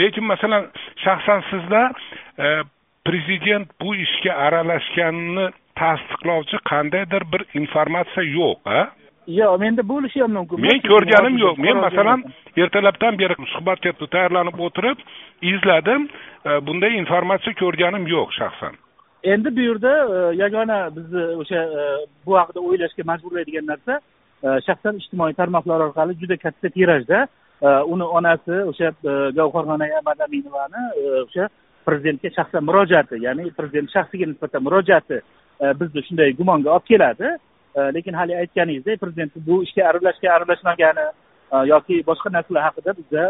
Lekin 0.01 0.25
masalan 0.34 0.65
shaxsan 1.06 1.46
sizlar 1.51 1.94
prezident 3.06 3.70
bu 3.82 3.96
ishga 3.96 4.34
aralashganini 4.46 5.46
tasdiqlovchi 5.82 6.58
qandaydir 6.72 7.24
bir 7.34 7.42
informatsiya 7.62 8.26
yo'q 8.40 8.60
a 8.80 8.80
yo'q 9.40 9.58
menda 9.64 9.84
bo'lishi 9.92 10.22
ham 10.24 10.32
mumkin. 10.38 10.62
Men 10.68 10.80
ko'rganim 10.92 11.36
yo'q. 11.46 11.56
Men 11.66 11.78
masalan 11.86 12.24
ertalabdan 12.58 13.18
beri 13.22 13.36
suhbatga 13.56 13.92
tayyorlanib 14.16 14.60
o'tirib 14.68 14.98
izladim 15.54 16.08
bunday 16.68 16.98
informatsiya 17.02 17.60
ko'rganim 17.64 18.08
yo'q 18.16 18.30
shaxsan. 18.40 18.74
Endi 19.24 19.50
bu 19.56 19.62
yerda 19.70 19.94
yagona 20.44 20.78
bizni 20.96 21.24
o'sha 21.42 21.62
bu 22.26 22.32
haqida 22.40 22.60
o'ylashga 22.70 23.04
majburlaydigan 23.12 23.66
narsa 23.72 24.00
shaxsan 24.68 25.00
ijtimoiy 25.02 25.34
tarmoqlar 25.42 25.80
orqali 25.88 26.14
juda 26.22 26.38
katta 26.46 26.70
tirajda 26.76 27.20
uni 27.94 28.06
onasi 28.20 28.56
o'sha 28.72 28.94
gavharxona 29.40 29.88
madaminovani 30.10 30.84
o'sha 31.26 31.50
prezidentga 31.88 32.30
shaxsan 32.38 32.64
murojaati 32.70 33.20
ya'ni 33.26 33.52
prezident 33.58 33.92
shaxsiga 33.96 34.26
nisbatan 34.32 34.64
murojaati 34.68 35.20
E, 35.62 35.80
bizni 35.80 36.04
shunday 36.08 36.32
gumonga 36.39 36.72
olib 36.75 36.88
keladi. 36.92 37.34
E, 37.75 37.80
lekin 37.96 38.13
hali 38.13 38.38
aytganingizdek 38.42 39.01
prezident 39.01 39.36
bu 39.48 39.63
ishga 39.63 39.88
aralashgan 39.89 40.36
aralashmagani 40.38 41.06
e, 41.54 41.58
yoki 41.74 42.04
boshqa 42.10 42.34
narsalar 42.36 42.63
haqida 42.68 42.96
bizda 43.00 43.24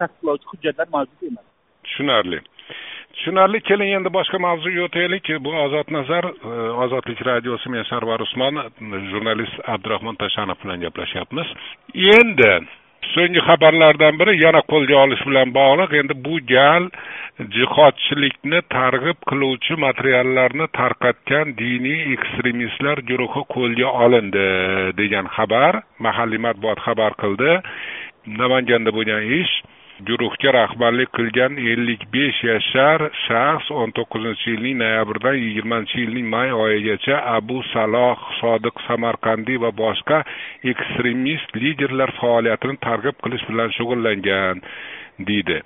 tasdiqlovchi 0.00 0.50
hujjatlar 0.52 0.88
mavjud 0.94 1.28
emas. 1.30 1.46
Tushunarli. 1.84 2.40
Tushunarli. 3.16 3.60
Keling 3.68 3.92
endi 3.98 4.12
boshqa 4.18 4.38
mavzuga 4.46 4.88
o'taylik. 4.88 5.30
Bu 5.44 5.52
ozod 5.66 5.92
nazar 5.98 6.24
ozodlik 6.86 7.22
radiosi 7.30 7.70
men 7.74 7.84
sarvar 7.90 8.20
usmon 8.26 8.64
jurnalist 9.12 9.62
abdurahmon 9.74 10.18
tashanov 10.24 10.58
bilan 10.64 10.82
gaplashyapmiz. 10.86 11.54
Endi 12.18 12.52
so'nggi 13.12 13.40
xabarlardan 13.48 14.18
biri 14.20 14.34
yana 14.44 14.60
qo'lga 14.72 14.96
olish 15.04 15.22
bilan 15.28 15.48
bog'liq. 15.58 15.90
Endi 16.00 16.14
bu 16.26 16.36
gal 16.54 16.84
jihodchilikni 17.54 18.60
targ'ib 18.76 19.18
qiluvchi 19.30 19.74
materiallarni 19.86 20.66
tarqatgan 20.78 21.46
diniy 21.62 22.00
ekstremistlar 22.16 22.98
guruhi 23.10 23.42
qo'lga 23.54 23.88
olindi 24.04 24.46
degan 25.00 25.26
xabar 25.36 25.72
mahalliy 26.06 26.40
matbuot 26.46 26.78
xabar 26.86 27.12
qildi. 27.22 27.52
Namanganda 28.40 28.90
bo'lgan 28.96 29.22
ish 29.40 29.54
guruhga 30.04 30.52
rahbarlik 30.52 31.08
qilgan 31.16 31.56
ellik 31.56 32.02
besh 32.12 32.40
yashar 32.44 33.00
shaxs 33.24 33.70
o'n 33.72 33.94
to'qqizinchi 33.96 34.50
yilning 34.52 34.76
noyabrdan 34.82 35.36
yigirmanchi 35.40 36.02
yilning 36.02 36.26
may 36.34 36.50
oyigacha 36.52 37.16
abu 37.36 37.62
saloh 37.72 38.16
sodiq 38.40 38.76
samarqandiy 38.86 39.56
va 39.62 39.70
boshqa 39.80 40.18
ekstremist 40.72 41.56
liderlar 41.62 42.12
faoliyatini 42.20 42.76
targ'ib 42.86 43.16
qilish 43.24 43.44
bilan 43.48 43.72
shug'ullangan 43.78 44.60
deydi. 45.28 45.62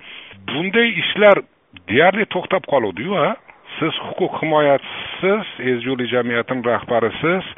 Bunday 0.47 0.87
ishlar 1.03 1.43
deyarli 1.91 2.25
to'xtab 2.35 2.63
qoluvdiyu 2.71 3.17
a 3.25 3.35
siz 3.79 3.99
huquq 4.05 4.39
himoyachisiz 4.43 5.51
ezgulik 5.73 6.07
jamiyatini 6.15 6.63
rahbarisiz 6.71 7.51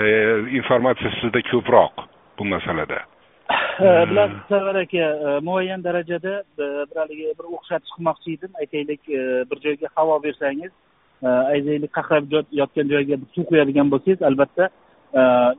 e, 0.00 0.06
informatsiya 0.60 1.12
sizda 1.20 1.44
ko'proq 1.50 2.08
bu 2.38 2.44
masalada. 2.54 3.04
Bilasiz 3.80 4.36
sarvar 4.48 4.74
aka 4.74 5.40
muayyan 5.42 5.84
darajada 5.84 6.44
bir 6.58 6.96
haligi 6.96 7.26
bir 7.38 7.44
o'xshatish 7.56 7.92
qilmoqchi 7.96 8.32
edim 8.36 8.50
aytaylik 8.60 9.02
bir 9.50 9.58
joyga 9.64 9.88
havo 9.94 10.22
bersangiz 10.22 10.72
aytaylik 11.22 11.92
qaqrab 11.98 12.24
yotgan 12.60 12.88
joyga 12.94 13.16
suv 13.34 13.44
quyadigan 13.50 13.90
bo'lsangiz 13.92 14.22
albatta 14.22 14.68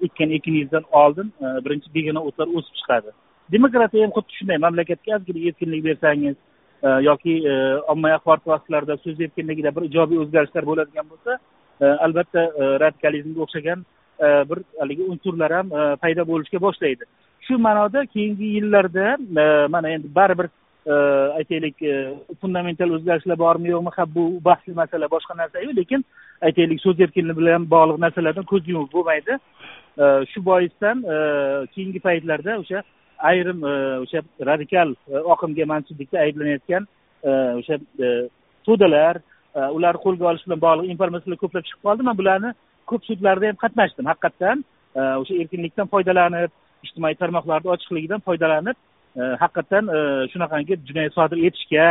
ekkan 0.06 0.30
ekiningizdan 0.38 0.86
oldin 1.02 1.28
birinchi 1.66 1.94
begona 1.98 2.22
o'tlar 2.30 2.48
o'sib 2.58 2.74
chiqadi 2.80 3.14
demokratiya 3.56 4.06
ham 4.06 4.16
xuddi 4.18 4.38
shunday 4.40 4.58
mamlakatga 4.66 5.16
ozgina 5.18 5.46
erkinlik 5.50 5.84
bersangiz 5.90 6.36
yoki 7.10 7.34
ommaviy 7.94 8.16
axborot 8.18 8.48
vositalarida 8.52 8.98
so'z 9.04 9.22
erkinligida 9.28 9.76
bir 9.76 9.84
ijobiy 9.90 10.24
o'zgarishlar 10.24 10.64
bo'ladigan 10.72 11.08
bo'lsa 11.12 11.32
albatta 12.06 12.42
radikalizmga 12.86 13.40
o'xshagan 13.46 13.80
bir 14.50 14.60
haligi 14.82 15.04
unsurlar 15.14 15.52
ham 15.58 15.68
paydo 16.04 16.30
bo'lishga 16.32 16.66
boshlaydi 16.68 17.06
shu 17.48 17.58
ma'noda 17.58 18.06
keyingi 18.06 18.48
yillarda 18.56 19.06
e, 19.42 19.68
mana 19.68 19.90
endi 19.90 20.16
baribir 20.16 20.48
e, 20.86 20.94
aytaylik 21.40 21.82
e, 21.82 21.94
fundamental 22.42 22.92
o'zgarishlar 22.98 23.40
bormi 23.40 23.70
yo'qmi 23.74 23.92
ha 23.98 24.06
bu 24.16 24.26
bahsli 24.50 24.74
masala 24.82 25.12
boshqa 25.16 25.38
narsayu 25.38 25.76
lekin 25.80 26.06
aytaylik 26.48 26.82
so'z 26.86 27.00
erkinligi 27.06 27.40
bilan 27.40 27.70
bog'liq 27.76 28.02
narsalardan 28.06 28.50
ko'z 28.52 28.68
yumib 28.74 28.92
bo'lmaydi. 28.96 29.40
Shu 30.32 30.40
boisdan 30.50 30.98
keyingi 31.74 32.00
paytlarda 32.08 32.60
o'sha 32.64 32.84
ayrim 33.30 33.64
o'sha 34.04 34.20
radikal 34.50 34.94
oqimga 35.34 35.66
mansublikda 35.74 36.20
ayblanayotgan 36.26 36.84
o'sha 37.60 37.76
to'dalar 38.68 39.16
ularni 39.78 40.04
qo'lga 40.06 40.30
olish 40.32 40.46
bilan 40.48 40.64
bog'liq 40.68 40.94
informatsiyalar 40.94 41.44
ko'plab 41.44 41.68
chiqib 41.68 41.84
qoldi. 41.88 42.08
Man 42.10 42.20
bularni 42.22 42.54
ko'p 42.90 43.02
sudlarda 43.10 43.50
ham 43.50 43.62
qatnashdim. 43.64 44.06
Haqiqatdan 44.12 44.64
o'sha 45.22 45.42
erkinlikdan 45.42 45.94
foydalanib 45.94 46.52
ijtimoiy 46.86 47.16
tarmoqlarni 47.22 47.72
ochiqligidan 47.76 48.24
foydalanib 48.28 48.78
e, 49.20 49.22
haqiqatdan 49.42 49.90
e, 49.98 50.00
shunaqangi 50.34 50.80
jinoyat 50.90 51.14
sodir 51.18 51.44
etishga 51.50 51.88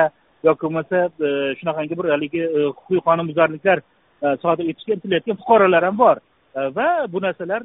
yoki 0.49 0.67
bo'lmasa 0.67 1.03
e, 1.29 1.31
shunaqangi 1.61 1.99
bir 2.01 2.11
haligi 2.15 2.45
huquqiy 2.67 3.03
qonunbuzarliklar 3.09 3.83
sodir 4.45 4.71
etishga 4.73 4.97
intilayotgan 4.97 5.41
fuqarolar 5.43 5.85
ham 5.89 5.99
bor. 6.05 6.17
Va 6.77 6.89
bu 7.13 7.21
narsalar 7.21 7.63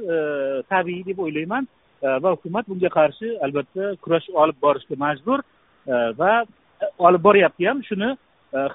tabiiy 0.73 1.05
deb 1.09 1.19
o'ylayman 1.25 1.67
va 2.23 2.33
hukumat 2.33 2.67
bunga 2.71 2.89
qarshi 2.97 3.29
albatta 3.45 3.93
kurash 4.03 4.27
olib 4.43 4.57
borishga 4.65 4.97
majbur 5.05 5.39
va 6.21 6.33
olib 7.07 7.23
boryapti 7.27 7.69
ham 7.69 7.79
shuni 7.89 8.09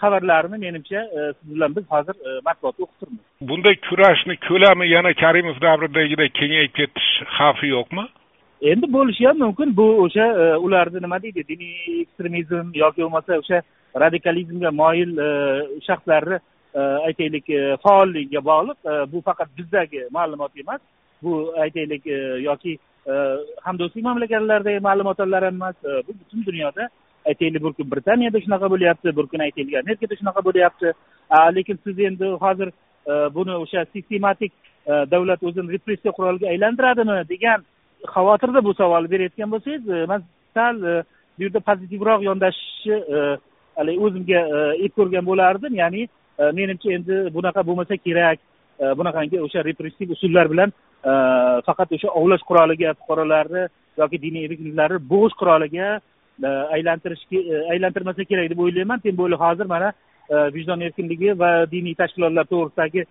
xabarlarini 0.00 0.58
menimcha 0.66 1.02
siz 1.36 1.54
bilan 1.54 1.76
biz 1.76 1.84
hozir 1.94 2.16
matbuotda 2.48 2.82
o'qib 2.84 2.96
turibmiz 3.00 3.24
bunday 3.50 3.76
kurashni 3.88 4.36
ko'lami 4.48 4.86
yana 4.96 5.12
karimov 5.22 5.60
davridagidek 5.66 6.32
kengayib 6.40 6.72
ketish 6.80 7.10
xavfi 7.36 7.66
yo'qmi? 7.76 8.04
Endi 8.60 8.92
bo'lishi 8.92 9.26
ham 9.26 9.38
mumkin. 9.38 9.76
Bu 9.76 9.86
o'sha 10.04 10.26
e, 10.42 10.56
ularni 10.56 11.02
nima 11.02 11.22
deydi 11.22 11.44
diniy 11.48 12.00
ekstremizm 12.02 12.72
yoki 12.74 13.02
bo'lmasa 13.02 13.38
o'sha 13.42 13.62
radikalizmga 14.00 14.70
moyil 14.70 15.18
e, 15.18 15.28
shaxslarni 15.86 16.38
e, 16.74 16.80
aytaylik 16.80 17.50
faolligiga 17.84 18.44
bog'liq. 18.50 18.78
Bu 19.12 19.20
faqat 19.28 19.48
bizdagi 19.58 20.06
ma'lumot 20.18 20.52
emas. 20.64 20.80
Bu 21.22 21.52
aytaylik 21.64 22.06
yoki 22.48 22.78
hamdo'stlik 23.66 24.04
mamlakatlaridagi 24.04 24.80
ma'lumotlar 24.88 25.44
ham 25.44 25.54
emas. 25.54 25.76
Bu 26.06 26.12
butun 26.20 26.46
dunyoda 26.46 26.88
aytaylik 27.26 27.62
bir 27.64 27.72
kun 27.72 27.90
britaniyada 27.90 28.40
shunaqa 28.40 28.70
bo'lyapti 28.70 29.16
bir 29.16 29.26
kun 29.32 29.46
aytaylik 29.46 29.74
amerikada 29.82 30.14
shunaqa 30.20 30.44
bo'lyapti. 30.48 30.92
Lekin 31.56 31.78
siz 31.84 31.98
endi 31.98 32.26
hozir 32.44 32.68
buni 33.34 33.54
o'sha 33.62 33.84
sistematik 33.92 34.52
davlat 34.86 35.42
o'zini 35.42 35.72
repressiya 35.72 36.12
quroliga 36.18 36.46
aylantiradimi 36.54 37.16
degan 37.28 37.64
xavotirda 38.04 38.64
bu 38.64 38.74
savolni 38.74 39.10
berayotgan 39.10 39.50
bo'lsangiz 39.50 39.88
e, 39.88 40.06
man 40.06 40.24
sal 40.54 40.82
e, 40.82 41.02
bu 41.38 41.42
yerda 41.44 41.60
pozitivroq 41.60 42.22
yondashishni 42.28 42.98
e, 43.16 43.20
haligi 43.76 44.00
o'zimga 44.06 44.40
ep 44.84 44.92
ko'rgan 44.98 45.24
bo'lardim. 45.30 45.74
Ya'ni 45.82 46.08
menimcha 46.58 46.92
endi 46.96 47.16
bunaqa 47.36 47.66
bo'lmasa 47.68 47.96
kerak. 48.06 48.38
Bunaqangi 48.98 49.40
o'sha 49.46 49.64
repressiv 49.64 50.10
usullar 50.16 50.50
bilan 50.52 50.72
faqat 51.68 51.92
o'sha 51.96 52.08
ovlash 52.20 52.44
quroliga 52.48 52.94
fuqarolarni 53.00 53.62
yoki 54.00 54.20
diniy 54.24 54.48
erkinliklarni 54.48 54.98
bo'g'ish 55.12 55.36
quroliga 55.40 55.86
aylantirishga 56.76 57.40
aylantirmasa 57.72 58.24
kerak 58.30 58.50
deb 58.50 58.60
o'ylayman. 58.64 59.00
Tем 59.00 59.16
более 59.16 59.36
hozir 59.44 59.66
mana 59.74 59.92
vijdon 60.56 60.80
erkinligi 60.88 61.38
va 61.42 61.50
diniy 61.74 61.94
tashkilotlar 62.00 62.44
to'g'risidagi 62.52 63.02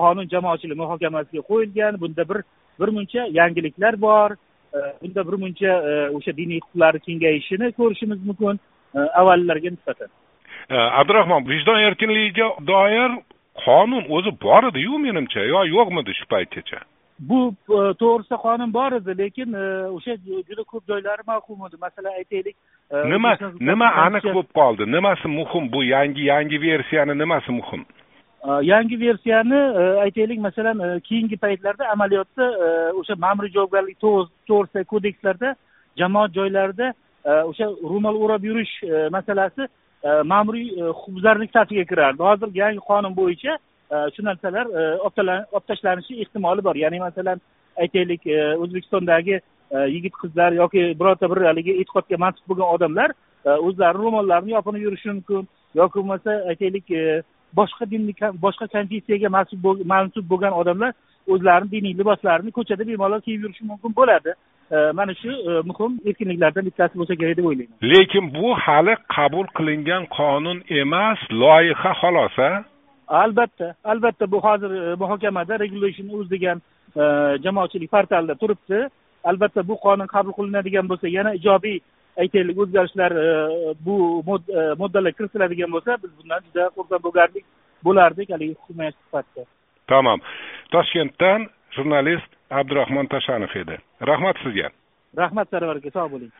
qonun 0.00 0.30
jamoatchilik 0.32 0.78
muhokamasiga 0.82 1.42
qo'yilgan. 1.50 2.00
Bunda 2.02 2.28
bir 2.30 2.38
bir 2.80 2.88
muncha 2.96 3.22
yangiliklar 3.40 4.00
bor. 4.06 4.30
Bunda 5.02 5.22
bir 5.28 5.36
muncha 5.42 5.72
o'sha 6.16 6.32
diniy 6.36 6.60
huquqlarni 6.60 7.00
kengayishini 7.06 7.72
ko'rishimiz 7.78 8.20
mumkin 8.28 8.60
avvallarga 9.20 9.70
nisbatan. 9.74 10.08
Abdurahmon 11.00 11.48
vijdon 11.48 11.80
erkinligiga 11.88 12.46
doir 12.70 13.10
qonun 13.64 14.04
o'zi 14.16 14.30
bor 14.44 14.62
ediyu 14.70 14.98
menimcha 15.06 15.42
yo 15.52 15.60
yo'qmidi 15.74 16.12
shu 16.18 16.26
paytgacha? 16.34 16.78
Bu 17.30 17.38
to'g'risida 18.02 18.36
qonun 18.46 18.70
bor 18.78 18.92
edi 18.98 19.12
lekin 19.22 19.48
o'sha 19.96 20.14
juda 20.48 20.62
ko'p 20.72 20.82
joylari 20.90 21.22
mavhum 21.32 21.66
edi. 21.66 21.76
Masalan 21.86 22.12
aytaylik 22.20 22.56
nima 23.12 23.32
nima 23.70 23.88
aniq 24.06 24.24
bo'lib 24.36 24.52
qoldi? 24.60 24.82
Nimasi 24.96 25.28
muhim 25.38 25.64
bu 25.72 25.80
yangi 25.94 26.22
yangi 26.32 26.62
versiyani 26.66 27.18
nimasi 27.22 27.50
muhim 27.58 27.82
Э, 28.40 28.60
yangi 28.62 29.00
versiyani 29.00 29.54
э, 29.54 30.00
aytaylik 30.00 30.38
masalan 30.40 30.78
э, 30.80 31.00
keyingi 31.00 31.36
paytlarda 31.36 31.88
amaliyotda 31.92 32.44
o'sha 33.00 33.14
ma'muriy 33.24 33.52
javobgarlik 33.52 33.98
to'g'risidagi 34.00 34.84
kodekslarda 34.84 35.56
jamoat 35.96 36.32
joylarida 36.34 36.94
e, 37.24 37.30
o'sha 37.30 37.66
ro'mol 37.92 38.16
o'rab 38.24 38.44
yurish 38.44 38.74
e, 38.82 39.08
masalasi 39.16 39.62
e, 40.04 40.08
ma'muriy 40.32 40.68
huquqbuzarlik 40.80 41.52
safiga 41.52 41.84
kirardi. 41.84 42.22
Hozir 42.22 42.54
yangi 42.62 42.80
qonun 42.90 43.16
bo'yicha 43.20 43.58
shu 44.14 44.24
narsalar 44.24 44.66
olib 45.06 45.64
tashlanishi 45.68 46.20
ehtimoli 46.22 46.64
bor. 46.64 46.76
Ya'ni 46.84 47.00
masalan 47.00 47.40
aytaylik 47.84 48.22
o'zbekistondagi 48.62 49.40
yigit 49.94 50.14
qizlar 50.22 50.52
yoki 50.62 50.84
birorta 51.00 51.30
bir 51.32 51.42
haligi 51.48 51.74
e'tiqodga 51.80 52.16
mansub 52.24 52.44
bo'lgan 52.50 52.72
odamlar 52.76 53.10
o'zlarini 53.66 54.04
ro'mollarini 54.04 54.56
yopinib 54.56 54.86
yurishi 54.86 55.08
mumkin. 55.12 55.48
Yoki 55.80 55.98
bo'lmasa 55.98 56.30
aytaylik 56.52 56.86
boshqa 57.58 57.90
dinni 57.90 58.12
boshqa 58.44 58.66
konfessiyaga 58.74 59.28
mansub 59.36 59.58
mansub 59.94 60.24
bo'lgan 60.32 60.52
odamlar 60.60 60.92
o'zlarini 61.32 61.70
diniy 61.74 61.94
liboslarini 62.00 62.50
ko'chada 62.58 62.86
bemalol 62.88 63.20
kiyib 63.26 63.42
yurishi 63.44 63.64
mumkin 63.70 63.96
bo'ladi. 64.00 64.34
Mana 64.98 65.14
shu 65.20 65.30
e, 65.50 65.52
muhim 65.68 65.92
erkinliklardan 66.08 66.64
bittasi 66.68 66.98
bo'lsa 66.98 67.14
kerak 67.20 67.36
deb 67.38 67.46
o'ylayman. 67.50 67.76
Lekin 67.92 68.24
bu 68.34 68.48
hali 68.64 68.94
qabul 69.16 69.46
qilingan 69.58 70.04
qonun 70.18 70.58
emas 70.82 71.20
loyiha 71.42 71.92
xolos 72.00 72.36
a 72.48 72.50
albatta 73.22 73.74
albatta 73.84 74.30
bu 74.32 74.38
hozir 74.46 74.70
e, 74.70 74.94
muhokamada 75.02 75.58
regulation 75.64 76.08
uz 76.18 76.30
degan 76.30 76.62
e, 76.96 77.02
jamoatchilik 77.44 77.90
portalida 77.90 78.34
turibdi. 78.42 78.88
Albatta 79.24 79.68
bu 79.68 79.74
qonun 79.86 80.06
qabul 80.14 80.32
qilinadigan 80.38 80.86
bo'lsa 80.90 81.06
yana 81.18 81.34
ijobiy 81.40 81.78
aytaylik 82.16 82.58
o'zgarishlar 82.58 83.12
e, 83.12 83.26
bu 83.86 83.96
e, 84.48 84.74
moddalar 84.78 85.12
kiritiladigan 85.12 85.72
bo'lsa 85.72 85.98
biz 86.02 86.10
bundan 86.18 86.42
juda 86.48 86.68
xursand 86.76 87.02
bo'lgandik 87.06 87.44
bo'lardik 87.84 88.30
haligi 88.30 88.54
hukumat 88.60 88.94
sifatida. 89.04 89.44
Tamom 89.86 90.20
toshkentdan 90.72 91.48
jurnalist 91.76 92.30
abdurahmon 92.50 93.06
tashanov 93.06 93.56
edi. 93.62 93.78
Rahmat 94.06 94.36
sizga. 94.44 94.70
Rahmat 95.18 95.50
sarvar 95.50 95.76
aka 95.76 95.90
sog' 95.90 96.12
bo'ling 96.12 96.32